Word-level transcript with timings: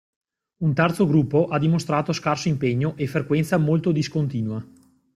Un 0.63 0.73
terzo 0.73 1.05
gruppo 1.05 1.45
ha 1.45 1.59
dimostrato 1.59 2.11
scarso 2.11 2.47
impegno 2.47 2.95
e 2.97 3.05
frequenza 3.05 3.57
molto 3.59 3.91
discontinua. 3.91 4.65